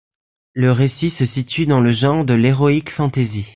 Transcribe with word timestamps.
Le 0.53 0.71
récit 0.71 1.11
se 1.11 1.27
situe 1.27 1.67
dans 1.67 1.79
le 1.79 1.91
genre 1.91 2.25
de 2.25 2.33
l'heroic 2.33 2.89
fantasy. 2.89 3.45